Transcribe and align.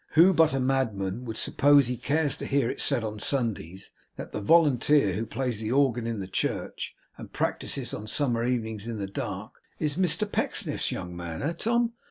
Who 0.13 0.33
but 0.33 0.51
a 0.55 0.59
madman 0.59 1.25
would 1.25 1.37
suppose 1.37 1.85
he 1.85 1.95
cares 1.95 2.35
to 2.37 2.47
hear 2.47 2.71
it 2.71 2.81
said 2.81 3.03
on 3.03 3.19
Sundays, 3.19 3.91
that 4.17 4.31
the 4.31 4.41
volunteer 4.41 5.13
who 5.13 5.27
plays 5.27 5.61
the 5.61 5.71
organ 5.71 6.07
in 6.07 6.19
the 6.19 6.27
church, 6.27 6.95
and 7.19 7.31
practises 7.31 7.93
on 7.93 8.07
summer 8.07 8.43
evenings 8.43 8.87
in 8.87 8.97
the 8.97 9.05
dark, 9.05 9.61
is 9.77 9.97
Mr 9.97 10.25
Pecksniff's 10.27 10.91
young 10.91 11.15
man, 11.15 11.43
eh, 11.43 11.53
Tom? 11.53 11.93